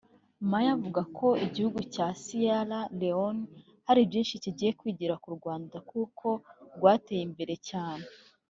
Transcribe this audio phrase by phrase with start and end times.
[0.51, 3.43] Maya avuga ko igihugu cya Sierra Leone
[3.87, 6.27] hari byinshi kigiye kwigira ku Rwanda kuko
[6.75, 8.05] rwateye imbere cyane